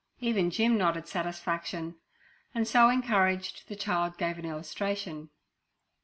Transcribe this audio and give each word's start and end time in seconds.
Even 0.19 0.49
Jim 0.49 0.79
nodded 0.79 1.07
satisfaction, 1.07 1.99
and 2.55 2.67
so 2.67 2.89
encouraged, 2.89 3.67
the 3.67 3.75
child 3.75 4.17
gave 4.17 4.39
an 4.39 4.45
illustration. 4.45 5.29